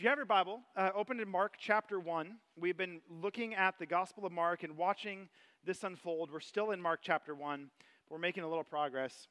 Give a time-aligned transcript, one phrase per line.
[0.00, 2.36] If you have your Bible, uh, open to Mark chapter 1.
[2.58, 5.28] We've been looking at the Gospel of Mark and watching
[5.62, 6.30] this unfold.
[6.32, 7.68] We're still in Mark chapter 1,
[8.08, 9.28] but we're making a little progress.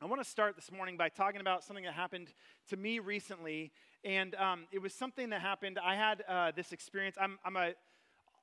[0.00, 2.32] I want to start this morning by talking about something that happened
[2.68, 3.72] to me recently.
[4.04, 5.80] And um, it was something that happened.
[5.84, 7.16] I had uh, this experience.
[7.20, 7.72] I'm, I'm a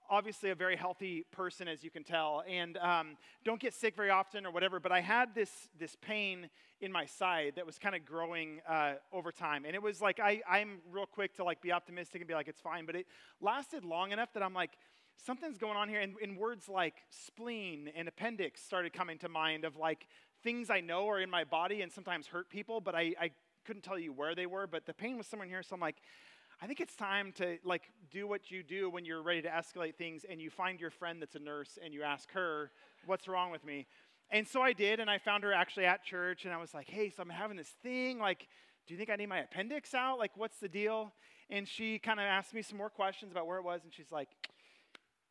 [0.09, 4.09] obviously a very healthy person, as you can tell, and um, don't get sick very
[4.09, 4.79] often or whatever.
[4.79, 6.49] But I had this this pain
[6.81, 10.19] in my side that was kind of growing uh, over time, and it was like
[10.19, 13.07] I I'm real quick to like be optimistic and be like it's fine, but it
[13.41, 14.71] lasted long enough that I'm like
[15.25, 19.65] something's going on here, and, and words like spleen and appendix started coming to mind
[19.65, 20.07] of like
[20.43, 23.32] things I know are in my body and sometimes hurt people, but I, I
[23.65, 25.82] couldn't tell you where they were, but the pain was somewhere in here, so I'm
[25.82, 25.97] like.
[26.61, 29.96] I think it's time to like do what you do when you're ready to escalate
[29.96, 32.72] things and you find your friend that's a nurse and you ask her,
[33.05, 33.88] "What's wrong with me?"
[34.31, 36.89] And so I did and I found her actually at church and I was like,
[36.89, 38.47] "Hey, so I'm having this thing like
[38.88, 40.19] do you think I need my appendix out?
[40.19, 41.11] Like what's the deal?"
[41.49, 44.11] And she kind of asked me some more questions about where it was and she's
[44.11, 44.30] like,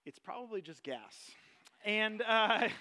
[0.05, 1.31] "It's probably just gas."
[1.85, 2.69] And uh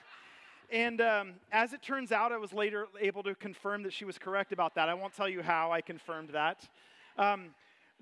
[0.70, 4.18] And um, as it turns out, I was later able to confirm that she was
[4.18, 4.90] correct about that.
[4.90, 6.68] I won't tell you how I confirmed that.
[7.16, 7.54] Um,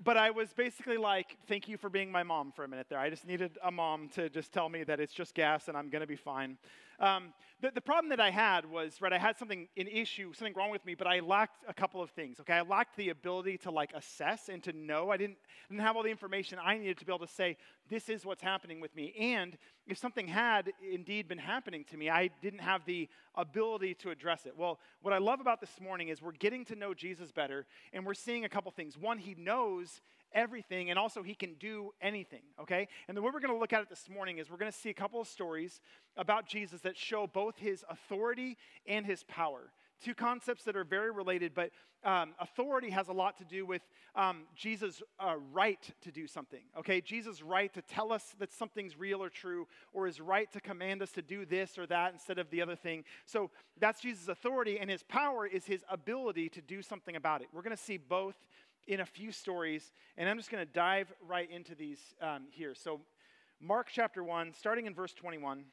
[0.02, 2.98] but I was basically like, thank you for being my mom for a minute there.
[2.98, 5.88] I just needed a mom to just tell me that it's just gas and I'm
[5.88, 6.58] going to be fine.
[7.02, 10.54] Um, the, the problem that I had was, right, I had something, an issue, something
[10.54, 12.54] wrong with me, but I lacked a couple of things, okay?
[12.54, 15.10] I lacked the ability to like assess and to know.
[15.10, 15.36] I didn't,
[15.68, 17.56] didn't have all the information I needed to be able to say,
[17.90, 19.14] this is what's happening with me.
[19.18, 19.58] And
[19.88, 24.46] if something had indeed been happening to me, I didn't have the ability to address
[24.46, 24.56] it.
[24.56, 28.06] Well, what I love about this morning is we're getting to know Jesus better, and
[28.06, 28.96] we're seeing a couple things.
[28.96, 30.00] One, he knows
[30.34, 32.88] everything, and also he can do anything, okay?
[33.08, 34.78] And the way we're going to look at it this morning is we're going to
[34.78, 35.80] see a couple of stories
[36.16, 39.72] about Jesus that show both his authority and his power.
[40.02, 41.70] Two concepts that are very related, but
[42.04, 43.82] um, authority has a lot to do with
[44.16, 47.00] um, Jesus' uh, right to do something, okay?
[47.00, 51.02] Jesus' right to tell us that something's real or true, or his right to command
[51.02, 53.04] us to do this or that instead of the other thing.
[53.26, 57.48] So that's Jesus' authority, and his power is his ability to do something about it.
[57.52, 58.36] We're going to see both
[58.86, 62.74] in a few stories, and I'm just going to dive right into these um, here.
[62.74, 63.00] So,
[63.60, 65.64] Mark chapter 1, starting in verse 21.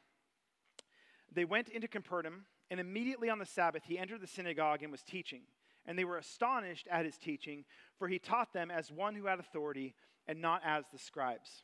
[1.32, 5.02] They went into Capernaum, and immediately on the Sabbath he entered the synagogue and was
[5.02, 5.42] teaching.
[5.86, 7.66] And they were astonished at his teaching,
[7.98, 9.96] for he taught them as one who had authority
[10.28, 11.64] and not as the scribes.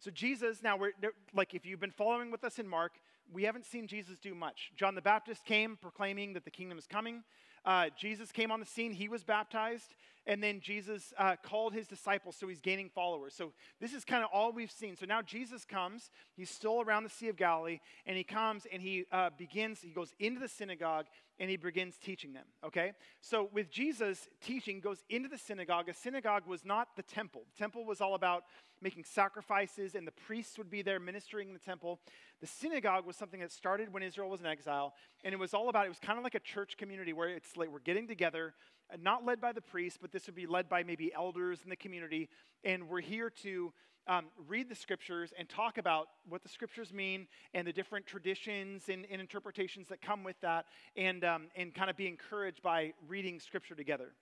[0.00, 0.92] So, Jesus, now, we're,
[1.34, 2.92] like if you've been following with us in Mark,
[3.32, 4.72] we haven't seen Jesus do much.
[4.76, 7.22] John the Baptist came proclaiming that the kingdom is coming.
[7.64, 9.94] Uh, Jesus came on the scene, he was baptized,
[10.26, 13.34] and then Jesus uh, called his disciples, so he's gaining followers.
[13.34, 14.96] So this is kind of all we've seen.
[14.96, 18.82] So now Jesus comes, he's still around the Sea of Galilee, and he comes and
[18.82, 21.06] he uh, begins, he goes into the synagogue
[21.38, 22.92] and he begins teaching them, okay?
[23.22, 25.88] So with Jesus teaching, goes into the synagogue.
[25.88, 27.42] A synagogue was not the temple.
[27.54, 28.44] The temple was all about
[28.82, 31.98] making sacrifices, and the priests would be there ministering in the temple.
[32.42, 34.92] The synagogue was something that started when Israel was in exile,
[35.24, 37.56] and it was all about, it was kind of like a church community where it's
[37.56, 38.54] like we're getting together,
[38.92, 41.70] uh, not led by the priest but this would be led by maybe elders in
[41.70, 42.28] the community,
[42.64, 43.72] and we're here to
[44.06, 48.88] um, read the scriptures and talk about what the scriptures mean and the different traditions
[48.88, 50.66] and, and interpretations that come with that,
[50.96, 54.12] and, um, and kind of be encouraged by reading scripture together.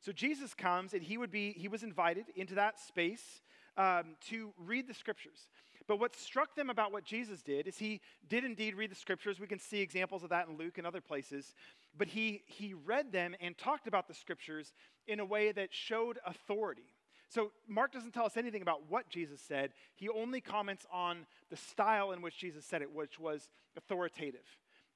[0.00, 3.40] So Jesus comes and he would be, he was invited into that space
[3.76, 5.48] um, to read the scriptures.
[5.86, 9.40] But what struck them about what Jesus did is he did indeed read the scriptures.
[9.40, 11.54] We can see examples of that in Luke and other places.
[11.96, 14.72] But he, he read them and talked about the scriptures
[15.06, 16.94] in a way that showed authority.
[17.28, 19.72] So Mark doesn't tell us anything about what Jesus said.
[19.94, 24.44] He only comments on the style in which Jesus said it, which was authoritative.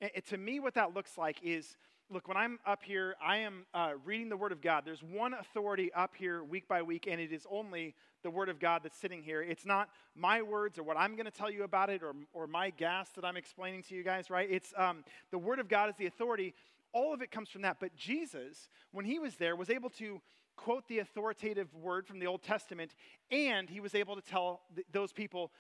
[0.00, 1.76] And to me, what that looks like is
[2.10, 4.84] look, when I'm up here, I am uh, reading the Word of God.
[4.84, 8.60] There's one authority up here week by week, and it is only the Word of
[8.60, 9.42] God that's sitting here.
[9.42, 12.46] It's not my words or what I'm going to tell you about it or, or
[12.46, 14.48] my gas that I'm explaining to you guys, right?
[14.50, 16.54] It's um, the Word of God is the authority.
[16.92, 17.78] All of it comes from that.
[17.80, 20.20] But Jesus, when he was there, was able to
[20.56, 22.94] quote the authoritative word from the Old Testament,
[23.30, 25.50] and he was able to tell th- those people,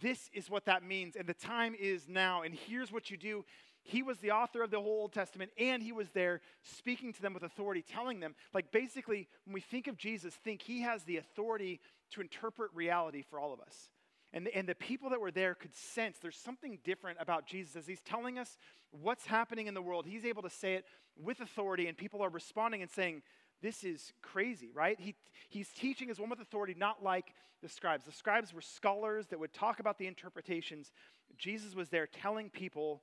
[0.00, 3.44] this is what that means, and the time is now, and here's what you do.
[3.82, 7.22] He was the author of the whole Old Testament, and he was there speaking to
[7.22, 11.02] them with authority, telling them, like basically, when we think of Jesus, think he has
[11.02, 11.80] the authority
[12.10, 13.90] to interpret reality for all of us.
[14.32, 17.76] And the, and the people that were there could sense there's something different about Jesus
[17.76, 18.56] as he's telling us
[18.90, 20.06] what's happening in the world.
[20.06, 20.84] He's able to say it
[21.20, 23.22] with authority, and people are responding and saying,
[23.62, 24.98] this is crazy, right?
[24.98, 25.14] He,
[25.48, 27.32] he's teaching as one with authority, not like
[27.62, 28.04] the scribes.
[28.04, 30.92] The scribes were scholars that would talk about the interpretations.
[31.38, 33.02] Jesus was there telling people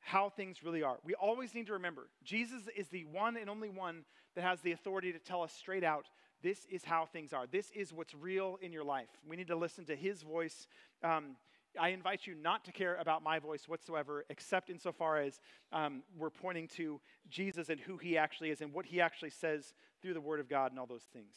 [0.00, 0.98] how things really are.
[1.04, 4.04] We always need to remember Jesus is the one and only one
[4.34, 6.06] that has the authority to tell us straight out
[6.42, 7.46] this is how things are.
[7.46, 9.08] This is what's real in your life.
[9.28, 10.68] We need to listen to his voice.
[11.02, 11.36] Um,
[11.78, 15.40] I invite you not to care about my voice whatsoever, except insofar as
[15.72, 19.74] um, we're pointing to Jesus and who he actually is and what he actually says
[20.00, 21.34] through the Word of God and all those things.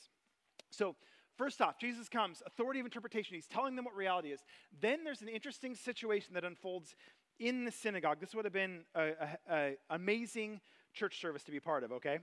[0.70, 0.96] So,
[1.36, 3.36] first off, Jesus comes, authority of interpretation.
[3.36, 4.40] He's telling them what reality is.
[4.80, 6.96] Then there's an interesting situation that unfolds
[7.42, 8.20] in the synagogue.
[8.22, 10.62] This would have been an amazing
[10.94, 12.20] church service to be part of, okay?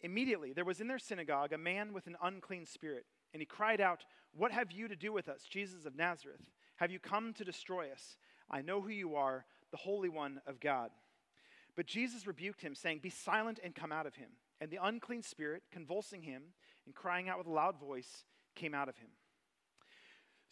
[0.00, 3.04] Immediately, there was in their synagogue a man with an unclean spirit,
[3.34, 4.04] and he cried out,
[4.34, 6.40] What have you to do with us, Jesus of Nazareth?
[6.76, 8.16] Have you come to destroy us?
[8.50, 10.90] I know who you are, the Holy One of God.
[11.76, 14.30] But Jesus rebuked him, saying, Be silent and come out of him.
[14.58, 16.42] And the unclean spirit, convulsing him
[16.86, 19.10] and crying out with a loud voice, came out of him.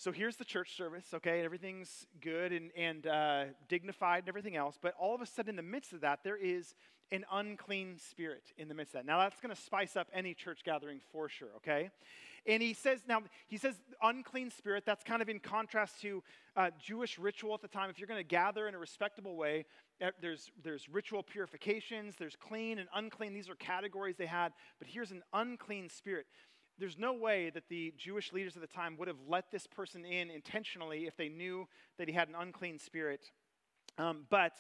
[0.01, 1.43] So here's the church service, okay?
[1.45, 4.79] Everything's good and, and uh, dignified and everything else.
[4.81, 6.77] But all of a sudden, in the midst of that, there is
[7.11, 9.07] an unclean spirit in the midst of that.
[9.07, 11.91] Now, that's going to spice up any church gathering for sure, okay?
[12.47, 16.23] And he says, now, he says unclean spirit, that's kind of in contrast to
[16.57, 17.91] uh, Jewish ritual at the time.
[17.91, 19.65] If you're going to gather in a respectable way,
[20.01, 23.35] eh, there's, there's ritual purifications, there's clean and unclean.
[23.35, 24.53] These are categories they had.
[24.79, 26.27] But here's an unclean spirit.
[26.79, 30.05] There's no way that the Jewish leaders of the time would have let this person
[30.05, 31.67] in intentionally if they knew
[31.99, 33.31] that he had an unclean spirit.
[33.99, 34.59] Um, but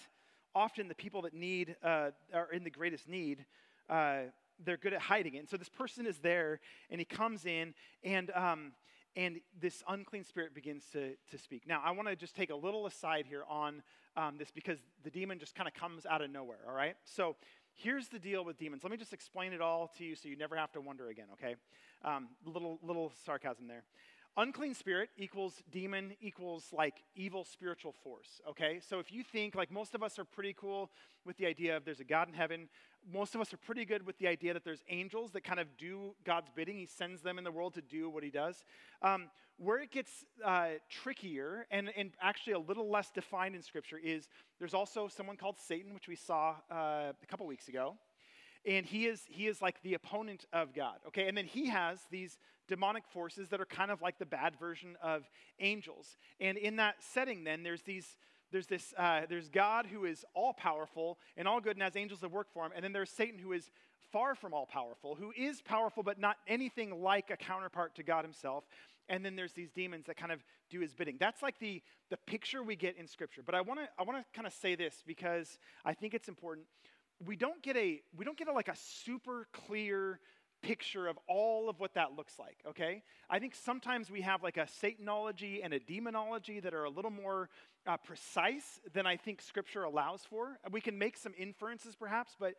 [0.54, 3.44] often the people that need uh, are in the greatest need
[3.88, 4.22] uh,
[4.64, 5.38] they're good at hiding it.
[5.38, 6.60] And so this person is there
[6.90, 8.72] and he comes in and um,
[9.16, 11.66] and this unclean spirit begins to, to speak.
[11.66, 13.82] Now i want to just take a little aside here on
[14.16, 16.96] um, this because the demon just kind of comes out of nowhere all right?
[17.04, 17.36] So
[17.78, 18.82] here's the deal with demons.
[18.82, 21.26] Let me just explain it all to you so you never have to wonder again
[21.34, 21.56] okay?
[22.04, 23.84] Um, little little sarcasm there.
[24.36, 28.80] Unclean spirit equals demon equals like evil spiritual force okay?
[28.86, 30.90] So if you think like most of us are pretty cool
[31.25, 32.69] with the idea of there's a god in heaven
[33.12, 35.66] most of us are pretty good with the idea that there's angels that kind of
[35.76, 38.64] do god's bidding he sends them in the world to do what he does
[39.02, 43.99] um, where it gets uh, trickier and, and actually a little less defined in scripture
[44.02, 44.28] is
[44.58, 47.94] there's also someone called satan which we saw uh, a couple weeks ago
[48.66, 51.99] and he is he is like the opponent of god okay and then he has
[52.11, 52.38] these
[52.69, 55.28] demonic forces that are kind of like the bad version of
[55.58, 56.16] angels.
[56.38, 58.16] And in that setting, then, there's these.
[58.50, 58.94] There's this.
[58.96, 62.48] Uh, there's God who is all powerful and all good and has angels that work
[62.52, 63.70] for him, and then there's Satan who is
[64.12, 68.24] far from all powerful, who is powerful but not anything like a counterpart to God
[68.24, 68.64] Himself.
[69.10, 71.16] And then there's these demons that kind of do His bidding.
[71.18, 73.42] That's like the the picture we get in Scripture.
[73.44, 76.28] But I want to I want to kind of say this because I think it's
[76.28, 76.66] important.
[77.24, 80.20] We don't get a we don't get a like a super clear
[80.62, 83.02] picture of all of what that looks like, okay?
[83.31, 87.10] I think sometimes we have like a Satanology and a demonology that are a little
[87.10, 87.49] more
[87.87, 90.58] uh, precise than I think Scripture allows for.
[90.70, 92.55] We can make some inferences perhaps, but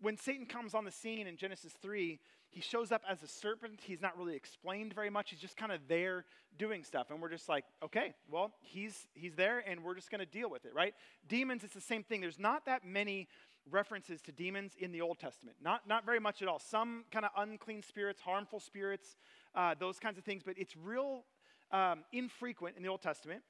[0.00, 2.18] when Satan comes on the scene in Genesis 3,
[2.50, 3.80] he shows up as a serpent.
[3.82, 5.30] He's not really explained very much.
[5.30, 6.24] He's just kind of there
[6.56, 7.10] doing stuff.
[7.10, 10.48] And we're just like, okay, well, he's, he's there and we're just going to deal
[10.48, 10.94] with it, right?
[11.28, 12.20] Demons, it's the same thing.
[12.20, 13.28] There's not that many
[13.70, 15.56] references to demons in the Old Testament.
[15.62, 16.58] Not, not very much at all.
[16.58, 19.16] Some kind of unclean spirits, harmful spirits,
[19.54, 21.24] uh, those kinds of things, but it's real
[21.72, 23.42] um, infrequent in the Old Testament.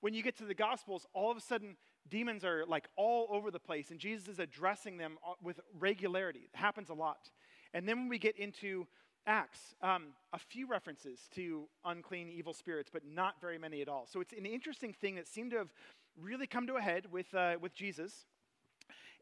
[0.00, 1.76] When you get to the Gospels, all of a sudden,
[2.08, 6.48] demons are like all over the place, and Jesus is addressing them uh, with regularity.
[6.52, 7.30] It happens a lot.
[7.74, 8.86] And then when we get into
[9.26, 14.06] Acts, um, a few references to unclean, evil spirits, but not very many at all.
[14.06, 15.72] So it's an interesting thing that seemed to have
[16.20, 18.26] really come to a head with, uh, with Jesus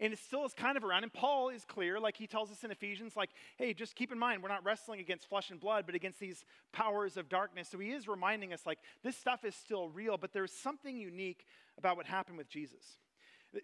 [0.01, 1.03] and it still is kind of around.
[1.03, 4.19] And Paul is clear, like he tells us in Ephesians, like, hey, just keep in
[4.19, 7.69] mind, we're not wrestling against flesh and blood, but against these powers of darkness.
[7.71, 11.47] So he is reminding us, like, this stuff is still real, but there's something unique
[11.79, 12.99] about what happened with Jesus.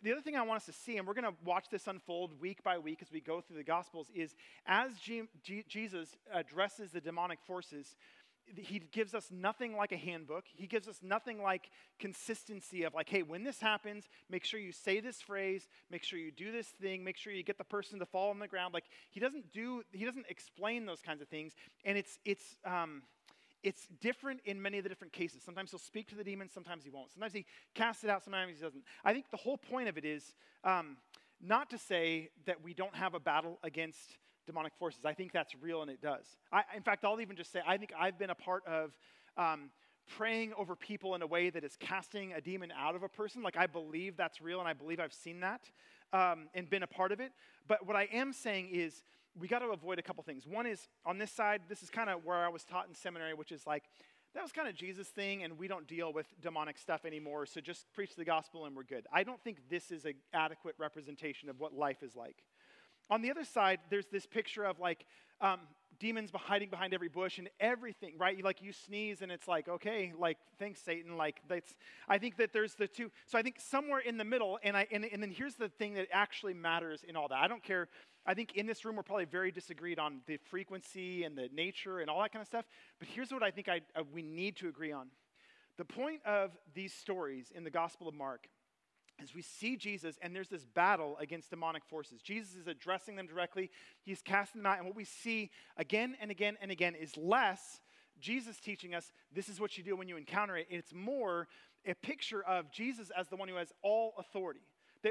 [0.05, 2.41] The other thing I want us to see, and we're going to watch this unfold
[2.41, 6.93] week by week as we go through the Gospels, is as G- G- Jesus addresses
[6.93, 7.97] the demonic forces,
[8.57, 10.45] he gives us nothing like a handbook.
[10.55, 14.73] He gives us nothing like consistency of like, hey, when this happens, make sure you
[14.73, 17.99] say this phrase, make sure you do this thing, make sure you get the person
[17.99, 18.75] to fall on the ground.
[18.75, 21.53] Like he doesn't do, he doesn't explain those kinds of things,
[21.85, 23.03] and it's it's um,
[23.63, 25.43] it's different in many of the different cases.
[25.43, 27.13] Sometimes he'll speak to the demon, sometimes he won't.
[27.13, 28.85] Sometimes he casts it out, sometimes he doesn't.
[29.05, 30.97] I think the whole point of it is um,
[31.41, 34.17] not to say that we don't have a battle against
[34.47, 35.05] demonic forces.
[35.05, 36.25] I think that's real and it does.
[36.53, 38.97] I, in fact, I'll even just say I think I've been a part of
[39.37, 39.71] um,
[40.17, 43.43] praying over people in a way that is casting a demon out of a person.
[43.43, 45.63] Like I believe that's real and I believe I've seen that
[46.13, 47.33] um, and been a part of it.
[47.69, 49.03] But what I am saying is
[49.39, 50.47] we got to avoid a couple things.
[50.47, 53.35] One is on this side, this is kind of where I was taught in seminary,
[53.35, 53.85] which is like,
[54.35, 57.61] that was kind of Jesus' thing, and we don't deal with demonic stuff anymore, so
[57.61, 59.07] just preach the gospel and we're good.
[59.13, 62.45] I don't think this is an adequate representation of what life is like.
[63.11, 65.05] On the other side, there's this picture of like
[65.41, 65.61] um,
[65.99, 68.37] demons hiding behind every bush and everything, right?
[68.37, 71.17] You, like you sneeze and it's like, okay, like thanks Satan.
[71.17, 71.75] Like that's.
[72.09, 73.11] I think that there's the two.
[73.27, 75.95] So I think somewhere in the middle, and I and, and then here's the thing
[75.95, 77.39] that actually matters in all that.
[77.39, 77.89] I don't care.
[78.27, 82.01] I think in this room we're probably very disagreed on the frequency and the nature
[82.01, 82.65] and all that kind of stuff.
[82.99, 85.09] But here's what I think I, uh, we need to agree on.
[85.79, 88.49] The point of these stories in the Gospel of Mark
[89.23, 92.21] as we see Jesus, and there's this battle against demonic forces.
[92.23, 93.71] Jesus is addressing them directly,
[94.03, 94.79] he's casting them out.
[94.79, 97.81] And what we see again and again and again is less
[98.21, 100.67] Jesus teaching us this is what you do when you encounter it.
[100.71, 101.49] It's more
[101.87, 104.61] a picture of Jesus as the one who has all authority.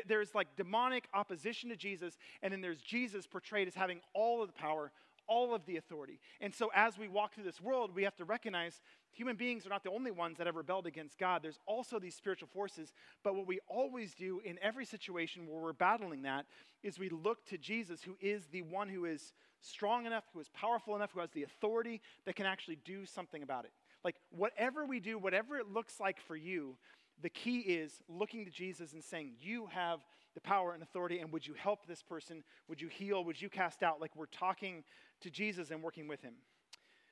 [0.08, 4.48] There's like demonic opposition to Jesus, and then there's Jesus portrayed as having all of
[4.48, 4.92] the power,
[5.30, 6.20] all of the authority.
[6.42, 8.82] And so, as we walk through this world, we have to recognize
[9.14, 11.42] human beings are not the only ones that have rebelled against God.
[11.42, 12.92] There's also these spiritual forces.
[13.24, 16.46] But what we always do in every situation where we're battling that
[16.84, 20.50] is we look to Jesus, who is the one who is strong enough, who is
[20.50, 23.72] powerful enough, who has the authority that can actually do something about it.
[24.04, 26.78] Like, whatever we do, whatever it looks like for you,
[27.22, 30.00] the key is looking to Jesus and saying, You have
[30.36, 32.44] the power and authority, and would you help this person?
[32.68, 33.24] Would you heal?
[33.24, 34.00] Would you cast out?
[34.00, 34.84] Like we're talking
[35.22, 36.34] to Jesus and working with him.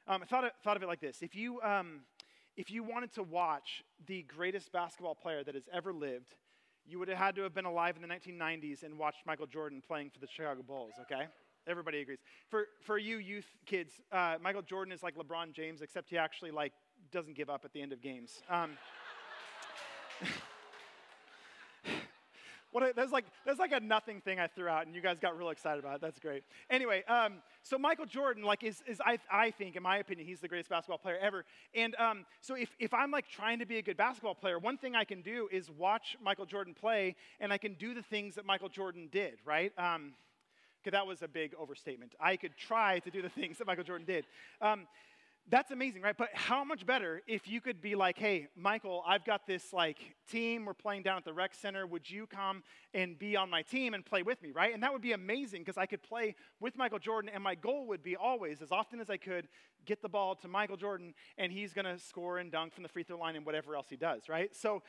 [0.07, 2.01] Um, I thought of, thought of it like this if you, um,
[2.55, 6.35] if you wanted to watch the greatest basketball player that has ever lived,
[6.85, 9.81] you would have had to have been alive in the 1990s and watched Michael Jordan
[9.85, 11.27] playing for the Chicago Bulls, okay?
[11.67, 12.19] Everybody agrees.
[12.49, 16.51] For, for you youth kids, uh, Michael Jordan is like LeBron James, except he actually
[16.51, 16.71] like
[17.11, 18.41] doesn't give up at the end of games.
[18.49, 18.77] Um,
[22.71, 25.19] what a, there's like there's like a nothing thing I threw out, and you guys
[25.19, 26.01] got real excited about it.
[26.01, 26.43] That's great.
[26.69, 27.35] Anyway, um,
[27.67, 30.69] so Michael Jordan, like, is, is I, I think, in my opinion, he's the greatest
[30.69, 31.43] basketball player ever.
[31.75, 34.77] And um, so if, if I'm like trying to be a good basketball player, one
[34.77, 38.35] thing I can do is watch Michael Jordan play, and I can do the things
[38.35, 39.73] that Michael Jordan did, right?
[39.77, 40.13] Um,
[40.81, 42.15] okay, that was a big overstatement.
[42.21, 44.25] I could try to do the things that Michael Jordan did.
[45.49, 46.17] That's amazing, right?
[46.17, 49.97] But how much better if you could be like, hey, Michael, I've got this like
[50.29, 50.65] team.
[50.65, 51.87] We're playing down at the rec center.
[51.87, 52.63] Would you come
[52.93, 54.73] and be on my team and play with me, right?
[54.73, 57.31] And that would be amazing because I could play with Michael Jordan.
[57.33, 59.47] And my goal would be always, as often as I could,
[59.85, 62.89] get the ball to Michael Jordan and he's going to score and dunk from the
[62.89, 64.53] free throw line and whatever else he does, right?
[64.53, 64.83] So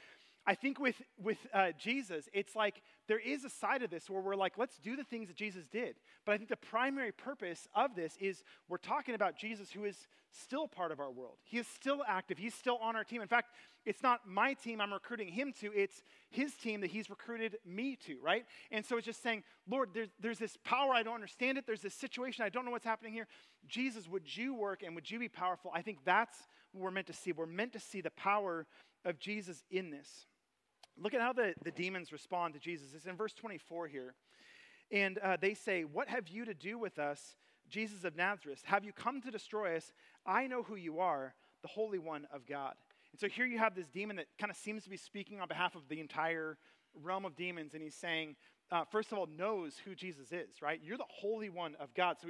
[0.49, 4.23] I think with, with uh, Jesus, it's like there is a side of this where
[4.23, 5.97] we're like, let's do the things that Jesus did.
[6.25, 10.09] But I think the primary purpose of this is we're talking about Jesus who is
[10.31, 11.37] still part of our world.
[11.45, 13.21] He is still active, he's still on our team.
[13.21, 13.51] In fact,
[13.85, 17.99] it's not my team I'm recruiting him to, it's his team that he's recruited me
[18.07, 18.47] to, right?
[18.71, 21.67] And so it's just saying, Lord, there's, there's this power, I don't understand it.
[21.67, 23.27] There's this situation, I don't know what's happening here.
[23.67, 25.71] Jesus, would you work and would you be powerful?
[25.75, 26.39] I think that's
[26.73, 27.33] what we're meant to see.
[27.33, 28.67] We're meant to see the power
[29.05, 30.27] of Jesus in this.
[31.01, 32.89] Look at how the, the demons respond to Jesus.
[32.95, 34.15] It's in verse 24 here.
[34.91, 37.37] And uh, they say, What have you to do with us,
[37.69, 38.63] Jesus of Nazareth?
[38.65, 39.93] Have you come to destroy us?
[40.27, 42.75] I know who you are, the Holy One of God.
[43.13, 45.49] And so here you have this demon that kind of seems to be speaking on
[45.49, 46.59] behalf of the entire
[47.03, 47.75] realm of demons.
[47.75, 48.37] And he's saying,
[48.71, 50.81] uh, first of all, knows who Jesus is, right?
[50.83, 52.17] You're the Holy One of God.
[52.21, 52.29] So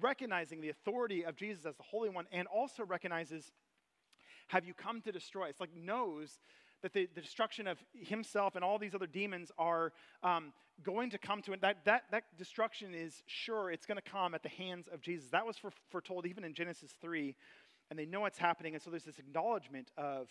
[0.00, 3.50] recognizing the authority of Jesus as the Holy One and also recognizes,
[4.48, 5.48] have you come to destroy?
[5.48, 6.38] It's like knows
[6.82, 11.18] that the, the destruction of himself and all these other demons are um, going to
[11.18, 11.60] come to it.
[11.60, 15.30] That, that, that destruction is sure it's going to come at the hands of Jesus.
[15.30, 17.34] That was for, foretold even in Genesis 3,
[17.90, 18.74] and they know what's happening.
[18.74, 20.28] And so there's this acknowledgement of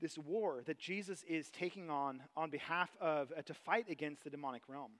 [0.00, 4.30] this war that Jesus is taking on on behalf of, uh, to fight against the
[4.30, 4.92] demonic realm.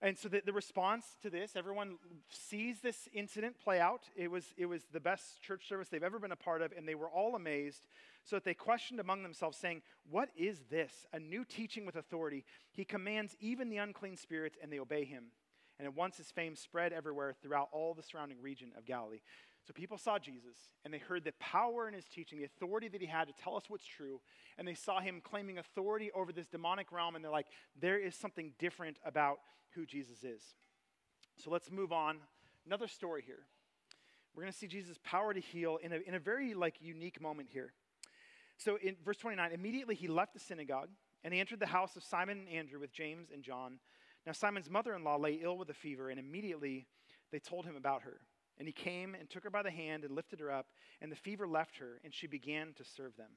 [0.00, 1.96] And so the, the response to this, everyone
[2.30, 4.02] sees this incident play out.
[4.14, 6.86] It was, it was the best church service they've ever been a part of, and
[6.86, 7.88] they were all amazed,
[8.28, 11.06] so that they questioned among themselves, saying, What is this?
[11.12, 12.44] A new teaching with authority.
[12.72, 15.26] He commands even the unclean spirits, and they obey him.
[15.78, 19.20] And at once his fame spread everywhere throughout all the surrounding region of Galilee.
[19.66, 23.00] So people saw Jesus and they heard the power in his teaching, the authority that
[23.00, 24.20] he had to tell us what's true,
[24.56, 27.46] and they saw him claiming authority over this demonic realm, and they're like,
[27.80, 29.38] there is something different about
[29.74, 30.42] who Jesus is.
[31.36, 32.18] So let's move on.
[32.66, 33.46] Another story here.
[34.34, 37.20] We're going to see Jesus' power to heal in a, in a very like unique
[37.20, 37.72] moment here.
[38.58, 40.90] So in verse 29, immediately he left the synagogue
[41.24, 43.78] and he entered the house of Simon and Andrew with James and John.
[44.26, 46.86] Now Simon's mother-in-law lay ill with a fever, and immediately
[47.32, 48.20] they told him about her.
[48.58, 50.66] And he came and took her by the hand and lifted her up,
[51.00, 53.30] and the fever left her, and she began to serve them.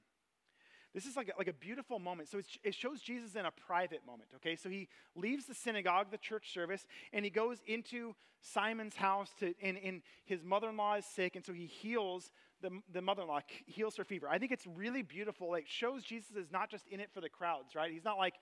[0.93, 2.27] This is like a, like a beautiful moment.
[2.27, 4.55] So it shows Jesus in a private moment, okay?
[4.57, 9.53] So he leaves the synagogue, the church service, and he goes into Simon's house, to,
[9.61, 12.31] and, and his mother in law is sick, and so he heals
[12.61, 14.27] the, the mother in law, heals her fever.
[14.29, 15.55] I think it's really beautiful.
[15.55, 17.91] It shows Jesus is not just in it for the crowds, right?
[17.91, 18.35] He's not like,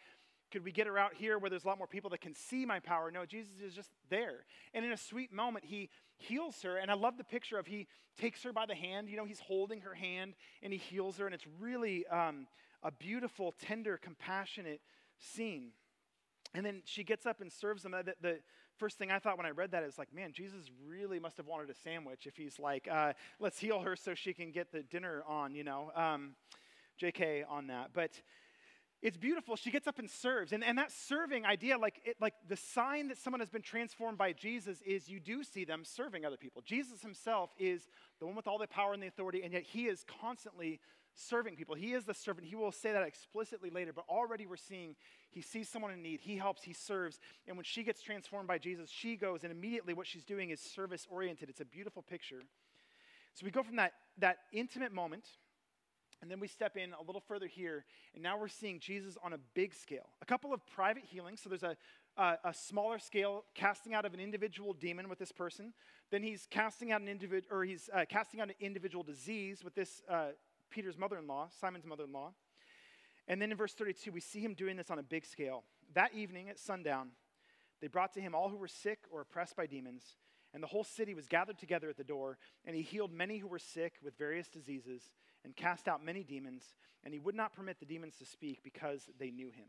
[0.51, 2.65] could we get her out here where there's a lot more people that can see
[2.65, 3.11] my power?
[3.11, 4.45] No, Jesus is just there.
[4.73, 6.77] And in a sweet moment, he heals her.
[6.77, 7.87] And I love the picture of he
[8.19, 9.09] takes her by the hand.
[9.09, 10.33] You know, he's holding her hand
[10.63, 11.25] and he heals her.
[11.25, 12.47] And it's really um,
[12.81, 14.81] a beautiful, tender, compassionate
[15.19, 15.69] scene.
[16.53, 17.91] And then she gets up and serves them.
[17.91, 18.39] The, the,
[18.77, 21.45] first thing I thought when I read that is like, man, Jesus really must have
[21.45, 24.83] wanted a sandwich if he's like, uh, let's heal her so she can get the
[24.83, 25.91] dinner on, you know.
[25.95, 26.35] Um,
[26.99, 27.89] JK on that.
[27.93, 28.11] But
[29.01, 29.55] it's beautiful.
[29.55, 30.51] She gets up and serves.
[30.51, 34.17] And, and that serving idea, like, it, like the sign that someone has been transformed
[34.17, 36.61] by Jesus is you do see them serving other people.
[36.65, 37.87] Jesus himself is
[38.19, 40.81] the one with all the power and the authority, and yet he is constantly
[41.19, 41.75] serving people.
[41.75, 42.47] He is the servant.
[42.47, 44.95] He will say that explicitly later, but already we're seeing
[45.29, 47.19] he sees someone in need, he helps, he serves.
[47.47, 50.59] And when she gets transformed by Jesus, she goes, and immediately what she's doing is
[50.59, 51.49] service oriented.
[51.49, 52.41] It's a beautiful picture.
[53.33, 55.25] So we go from that, that intimate moment
[56.21, 59.33] and then we step in a little further here, and now we're seeing Jesus on
[59.33, 60.09] a big scale.
[60.21, 61.41] A couple of private healings.
[61.41, 61.77] So there's a,
[62.17, 65.73] a, a smaller scale casting out of an individual demon with this person.
[66.11, 69.75] Then he's casting out an individual, or he's uh, casting out an individual disease with
[69.75, 70.29] this uh,
[70.69, 72.31] Peter's mother-in-law, Simon's mother-in-law.
[73.27, 75.63] And then in verse 32, we see him doing this on a big scale.
[75.93, 77.09] That evening at sundown,
[77.81, 80.03] they brought to him all who were sick or oppressed by demons,
[80.53, 83.47] and the whole city was gathered together at the door, and he healed many who
[83.47, 85.11] were sick with various diseases
[85.45, 86.73] and cast out many demons,
[87.03, 89.67] and he would not permit the demons to speak because they knew him.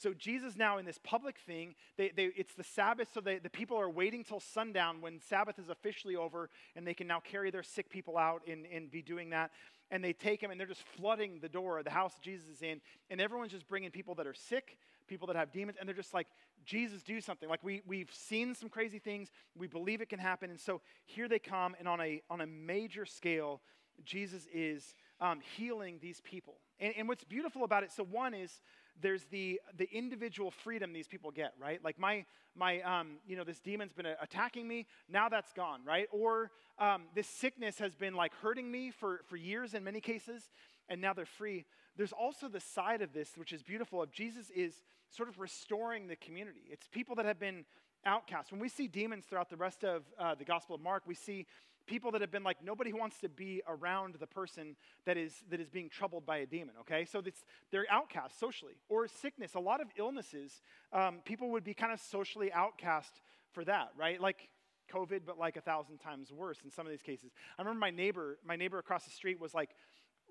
[0.00, 3.50] So Jesus now in this public thing, they, they, it's the Sabbath, so they, the
[3.50, 7.50] people are waiting till sundown when Sabbath is officially over, and they can now carry
[7.50, 9.50] their sick people out and, and be doing that.
[9.90, 12.62] And they take him and they're just flooding the door of the house Jesus is
[12.62, 12.80] in,
[13.10, 14.78] and everyone's just bringing people that are sick,
[15.08, 16.28] people that have demons, and they're just like,
[16.64, 17.48] Jesus, do something.
[17.48, 21.28] Like we, we've seen some crazy things, we believe it can happen, and so here
[21.28, 23.60] they come, and on a, on a major scale,
[24.04, 26.54] Jesus is um, healing these people.
[26.78, 28.62] And, and what's beautiful about it, so one is
[29.02, 31.82] there's the, the individual freedom these people get, right?
[31.84, 36.06] Like my, my um, you know, this demon's been attacking me, now that's gone, right?
[36.10, 40.50] Or um, this sickness has been like hurting me for, for years in many cases,
[40.88, 41.66] and now they're free.
[41.96, 44.74] There's also the side of this, which is beautiful, of Jesus is
[45.08, 46.62] sort of restoring the community.
[46.70, 47.64] It's people that have been
[48.04, 48.52] outcast.
[48.52, 51.46] When we see demons throughout the rest of uh, the Gospel of Mark, we see
[51.86, 55.60] people that have been like nobody wants to be around the person that is that
[55.60, 57.04] is being troubled by a demon okay?
[57.04, 60.62] So this, they're outcast socially or sickness a lot of illnesses
[60.92, 63.20] um, people would be kind of socially outcast
[63.52, 64.20] for that right?
[64.20, 64.48] Like
[64.92, 67.30] covid but like a thousand times worse in some of these cases.
[67.58, 69.70] I remember my neighbor my neighbor across the street was like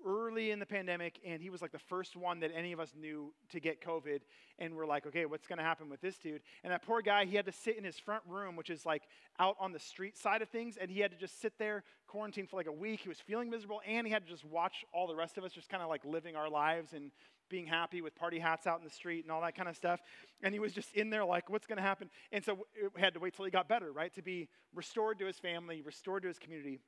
[0.06, 2.92] early in the pandemic, and he was like the first one that any of us
[2.98, 4.20] knew to get COVID.
[4.58, 6.42] And we're like, okay, what's going to happen with this dude?
[6.62, 9.02] And that poor guy, he had to sit in his front room, which is like
[9.38, 12.50] out on the street side of things, and he had to just sit there, quarantined
[12.50, 13.00] for like a week.
[13.00, 15.52] He was feeling miserable, and he had to just watch all the rest of us
[15.52, 17.10] just kind of like living our lives and
[17.48, 20.00] being happy with party hats out in the street and all that kind of stuff.
[20.42, 22.08] And he was just in there like, what's going to happen?
[22.30, 22.58] And so
[22.94, 24.14] we had to wait till he got better, right?
[24.14, 26.78] To be restored to his family, restored to his community.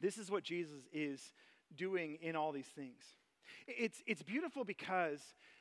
[0.00, 1.32] This is what Jesus is
[1.76, 3.02] doing in all these things.
[3.66, 5.20] It's, it's beautiful because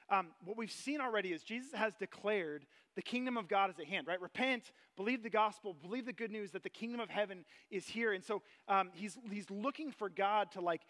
[0.09, 2.65] um, what we've seen already is Jesus has declared
[2.95, 4.19] the kingdom of God is at hand, right?
[4.19, 8.13] Repent, believe the gospel, believe the good news that the kingdom of heaven is here.
[8.13, 10.81] And so um, he's, he's looking for God to like,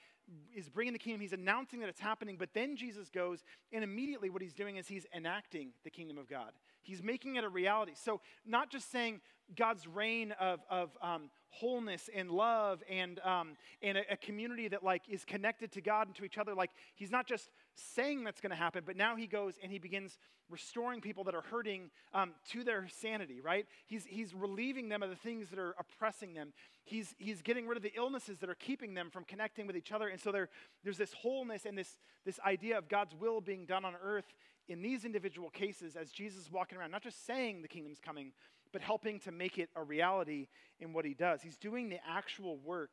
[0.55, 1.21] is bringing the kingdom.
[1.21, 4.87] He's announcing that it's happening, but then Jesus goes, and immediately what he's doing is
[4.87, 6.51] he's enacting the kingdom of God.
[6.81, 7.93] He's making it a reality.
[7.95, 9.19] So, not just saying
[9.55, 14.83] God's reign of, of um, wholeness and love and, um, and a, a, community that
[14.83, 16.53] like is connected to God and to each other.
[16.53, 19.79] Like he's not just saying that's going to happen, but now he goes and he
[19.79, 20.17] begins
[20.49, 23.65] restoring people that are hurting um, to their sanity, right?
[23.85, 26.53] He's, he's relieving them of the things that are oppressing them.
[26.83, 29.91] He's, he's getting rid of the illnesses that are keeping them from connecting with each
[29.91, 30.07] other.
[30.07, 30.49] And so there,
[30.83, 34.33] there's this wholeness and this, this idea of God's will being done on earth
[34.69, 38.31] in these individual cases as Jesus is walking around, not just saying the kingdom's coming,
[38.71, 40.47] but helping to make it a reality
[40.79, 41.41] in what he does.
[41.41, 42.91] He's doing the actual work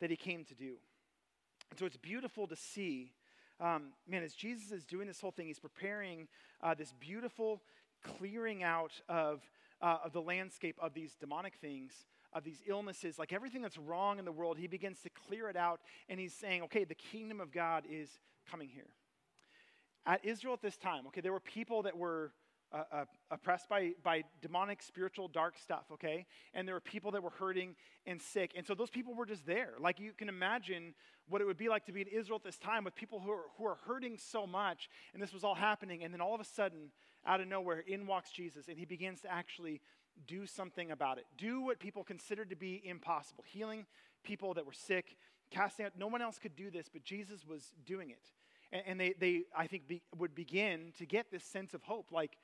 [0.00, 0.74] that he came to do.
[1.70, 3.12] And so it's beautiful to see,
[3.60, 6.28] um, man, as Jesus is doing this whole thing, he's preparing
[6.62, 7.62] uh, this beautiful
[8.02, 9.42] clearing out of,
[9.82, 11.92] uh, of the landscape of these demonic things,
[12.32, 14.56] of these illnesses, like everything that's wrong in the world.
[14.58, 18.08] He begins to clear it out, and he's saying, okay, the kingdom of God is
[18.50, 18.88] coming here.
[20.06, 22.32] At Israel at this time, okay, there were people that were
[22.72, 26.26] uh, uh, oppressed by, by demonic, spiritual, dark stuff, okay?
[26.54, 27.74] And there were people that were hurting
[28.06, 28.52] and sick.
[28.56, 29.74] And so those people were just there.
[29.80, 30.94] Like you can imagine
[31.28, 33.30] what it would be like to be in Israel at this time with people who
[33.30, 36.04] are, who are hurting so much, and this was all happening.
[36.04, 36.90] And then all of a sudden,
[37.26, 39.80] out of nowhere, in walks Jesus, and he begins to actually
[40.26, 41.26] do something about it.
[41.36, 43.86] Do what people considered to be impossible healing
[44.22, 45.16] people that were sick,
[45.50, 45.92] casting out.
[45.98, 48.32] No one else could do this, but Jesus was doing it.
[48.72, 52.36] And, they, they, I think, be, would begin to get this sense of hope like,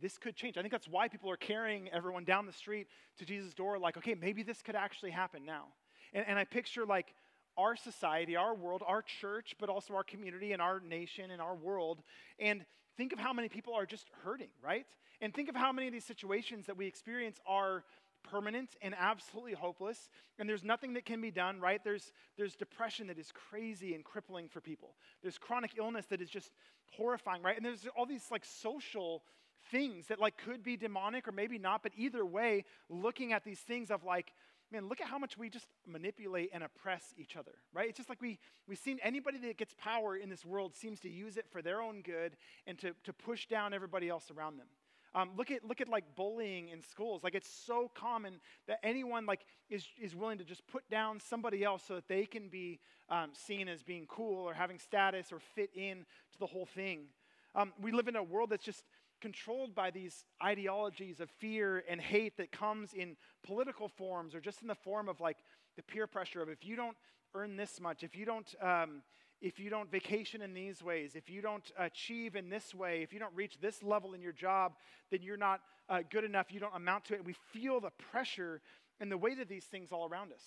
[0.00, 0.56] this could change.
[0.56, 3.96] I think that's why people are carrying everyone down the street to Jesus' door, like,
[3.96, 5.66] okay, maybe this could actually happen now.
[6.12, 7.14] And, and I picture like
[7.56, 11.54] our society, our world, our church, but also our community and our nation and our
[11.54, 12.02] world.
[12.38, 12.64] And
[12.96, 14.86] think of how many people are just hurting, right?
[15.20, 17.84] And think of how many of these situations that we experience are
[18.22, 23.06] permanent and absolutely hopeless and there's nothing that can be done right there's there's depression
[23.06, 26.50] that is crazy and crippling for people there's chronic illness that is just
[26.96, 29.22] horrifying right and there's all these like social
[29.70, 33.60] things that like could be demonic or maybe not but either way looking at these
[33.60, 34.32] things of like
[34.72, 38.08] man look at how much we just manipulate and oppress each other right it's just
[38.08, 41.46] like we we seem anybody that gets power in this world seems to use it
[41.50, 44.68] for their own good and to, to push down everybody else around them
[45.14, 47.24] um, look at look at like bullying in schools.
[47.24, 49.40] Like it's so common that anyone like
[49.70, 53.30] is is willing to just put down somebody else so that they can be um,
[53.32, 57.06] seen as being cool or having status or fit in to the whole thing.
[57.54, 58.84] Um, we live in a world that's just
[59.20, 64.62] controlled by these ideologies of fear and hate that comes in political forms or just
[64.62, 65.38] in the form of like
[65.76, 66.96] the peer pressure of if you don't
[67.34, 69.02] earn this much, if you don't um,
[69.40, 73.12] if you don't vacation in these ways, if you don't achieve in this way, if
[73.12, 74.72] you don't reach this level in your job,
[75.10, 77.24] then you're not uh, good enough, you don't amount to it.
[77.24, 78.60] We feel the pressure
[79.00, 80.42] and the weight of these things all around us.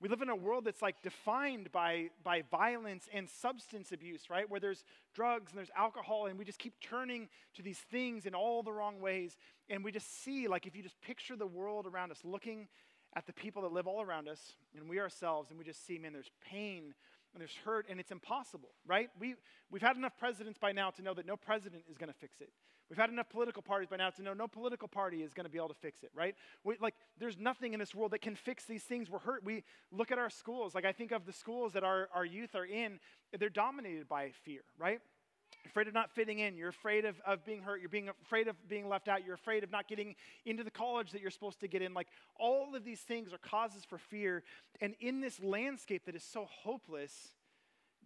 [0.00, 4.48] We live in a world that's like defined by, by violence and substance abuse, right?
[4.48, 8.34] Where there's drugs and there's alcohol, and we just keep turning to these things in
[8.34, 9.36] all the wrong ways.
[9.68, 12.68] And we just see, like, if you just picture the world around us, looking
[13.16, 15.98] at the people that live all around us and we ourselves, and we just see,
[15.98, 16.94] man, there's pain
[17.34, 19.10] and there's hurt and it's impossible, right?
[19.18, 19.34] We,
[19.70, 22.40] we've had enough presidents by now to know that no president is going to fix
[22.40, 22.50] it.
[22.90, 25.50] We've had enough political parties by now to know no political party is going to
[25.50, 26.34] be able to fix it, right?
[26.64, 29.10] We, like, there's nothing in this world that can fix these things.
[29.10, 29.44] We're hurt.
[29.44, 30.74] We look at our schools.
[30.74, 32.98] Like, I think of the schools that our, our youth are in,
[33.38, 35.00] they're dominated by fear, right?
[35.66, 36.56] Afraid of not fitting in.
[36.56, 37.80] You're afraid of, of being hurt.
[37.80, 39.24] You're being afraid of being left out.
[39.24, 40.14] You're afraid of not getting
[40.46, 41.92] into the college that you're supposed to get in.
[41.92, 44.42] Like all of these things are causes for fear.
[44.80, 47.32] And in this landscape that is so hopeless,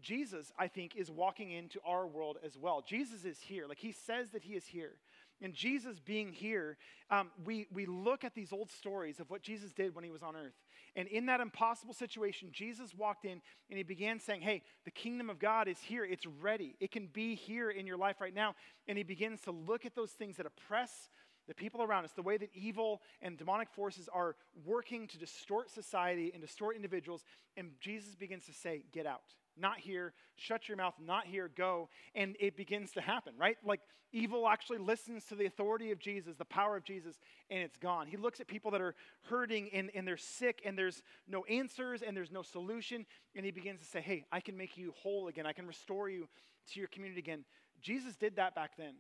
[0.03, 2.83] Jesus, I think, is walking into our world as well.
[2.87, 3.67] Jesus is here.
[3.67, 4.93] Like he says that he is here.
[5.41, 6.77] And Jesus being here,
[7.11, 10.23] um, we, we look at these old stories of what Jesus did when he was
[10.23, 10.55] on earth.
[10.95, 15.31] And in that impossible situation, Jesus walked in and he began saying, Hey, the kingdom
[15.31, 16.05] of God is here.
[16.05, 16.77] It's ready.
[16.81, 18.55] It can be here in your life right now.
[18.87, 21.09] And he begins to look at those things that oppress
[21.49, 25.71] the people around us, the way that evil and demonic forces are working to distort
[25.71, 27.25] society and distort individuals.
[27.57, 29.23] And Jesus begins to say, Get out
[29.57, 31.89] not here, shut your mouth, not here, go.
[32.15, 33.57] And it begins to happen, right?
[33.65, 33.81] Like
[34.13, 37.19] evil actually listens to the authority of Jesus, the power of Jesus,
[37.51, 38.07] and it's gone.
[38.07, 42.03] He looks at people that are hurting and, and they're sick and there's no answers
[42.03, 43.07] and there's no solution.
[43.35, 45.47] And he begins to say, Hey, I can make you whole again.
[45.47, 46.29] I can restore you
[46.73, 47.45] to your community again.
[47.81, 48.95] Jesus did that back then.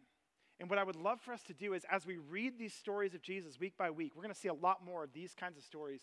[0.60, 3.14] And what I would love for us to do is, as we read these stories
[3.14, 5.56] of Jesus week by week, we're going to see a lot more of these kinds
[5.56, 6.02] of stories,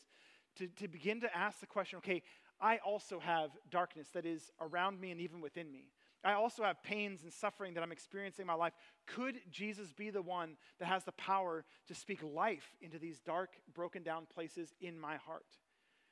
[0.58, 2.22] to, to begin to ask the question okay,
[2.62, 5.92] I also have darkness that is around me and even within me.
[6.24, 8.74] I also have pains and suffering that I'm experiencing in my life.
[9.08, 13.52] Could Jesus be the one that has the power to speak life into these dark,
[13.74, 15.46] broken down places in my heart?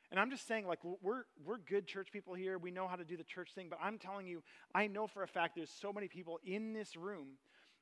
[0.10, 2.58] And I'm just saying, like, we're, we're good church people here.
[2.58, 4.42] We know how to do the church thing, but I'm telling you,
[4.74, 7.38] I know for a fact there's so many people in this room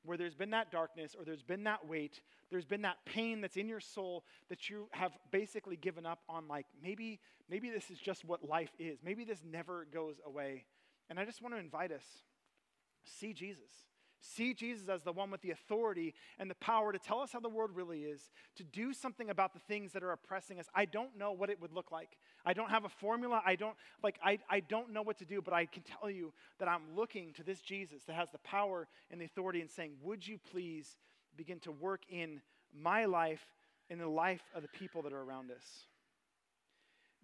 [0.06, 3.56] where there's been that darkness or there's been that weight, there's been that pain that's
[3.56, 7.98] in your soul that you have basically given up on like maybe maybe this is
[7.98, 8.98] just what life is.
[9.04, 10.64] Maybe this never goes away.
[11.10, 12.04] And I just want to invite us
[13.04, 13.86] see Jesus.
[14.20, 17.40] See Jesus as the one with the authority and the power to tell us how
[17.40, 20.66] the world really is, to do something about the things that are oppressing us.
[20.74, 22.16] I don't know what it would look like.
[22.44, 23.42] I don't have a formula.
[23.44, 26.32] I don't like I, I don't know what to do, but I can tell you
[26.58, 29.92] that I'm looking to this Jesus that has the power and the authority and saying,
[30.02, 30.96] Would you please
[31.36, 32.40] begin to work in
[32.74, 33.44] my life
[33.88, 35.86] in the life of the people that are around us?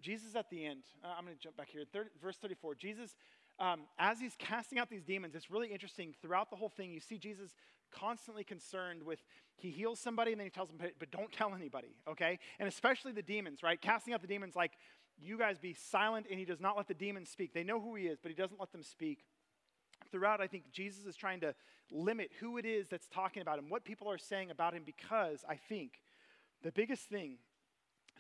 [0.02, 1.84] Jesus at the end, uh, I'm going to jump back here.
[1.90, 2.74] 30, verse 34.
[2.74, 3.14] Jesus
[3.62, 6.14] um, as he's casting out these demons, it's really interesting.
[6.20, 7.54] Throughout the whole thing, you see Jesus
[7.92, 9.20] constantly concerned with
[9.54, 12.40] he heals somebody and then he tells them, but, don't tell anybody, okay?
[12.58, 13.80] And especially the demons, right?
[13.80, 14.72] Casting out the demons, like,
[15.16, 17.54] you guys be silent, and he does not let the demons speak.
[17.54, 19.24] They know who he is, but he doesn't let them speak.
[20.10, 21.54] Throughout, I think Jesus is trying to
[21.92, 25.44] limit who it is that's talking about him, what people are saying about him, because
[25.48, 26.00] I think
[26.64, 27.36] the biggest thing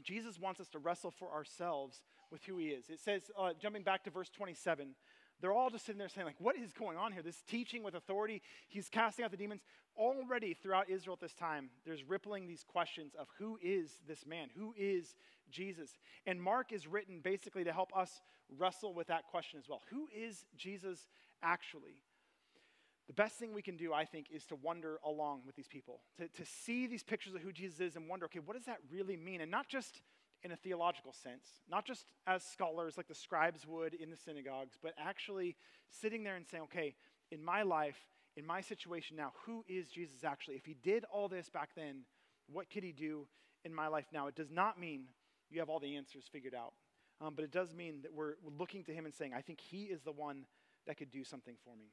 [0.02, 2.88] Jesus wants us to wrestle for ourselves with who he is.
[2.88, 4.94] It says, uh, jumping back to verse 27,
[5.42, 7.20] they're all just sitting there saying, like, what is going on here?
[7.20, 9.60] This teaching with authority, he's casting out the demons.
[9.96, 14.48] Already throughout Israel at this time, there's rippling these questions of who is this man?
[14.56, 15.16] Who is
[15.50, 15.90] Jesus?
[16.26, 18.22] And Mark is written basically to help us
[18.56, 19.82] wrestle with that question as well.
[19.90, 21.08] Who is Jesus
[21.42, 21.96] actually,
[23.08, 26.00] the best thing we can do, I think, is to wonder along with these people,
[26.18, 28.78] to, to see these pictures of who Jesus is and wonder, okay, what does that
[28.90, 29.40] really mean?
[29.40, 30.00] And not just
[30.44, 34.76] in a theological sense, not just as scholars like the scribes would in the synagogues,
[34.82, 35.56] but actually
[35.90, 36.94] sitting there and saying, okay,
[37.30, 37.98] in my life,
[38.36, 40.56] in my situation now, who is Jesus actually?
[40.56, 42.02] If he did all this back then,
[42.50, 43.26] what could he do
[43.64, 44.26] in my life now?
[44.26, 45.04] It does not mean
[45.50, 46.72] you have all the answers figured out,
[47.20, 49.84] um, but it does mean that we're looking to him and saying, I think he
[49.84, 50.44] is the one
[50.86, 51.86] that could do something for me.